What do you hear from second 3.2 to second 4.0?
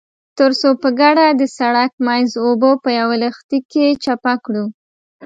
لښتي کې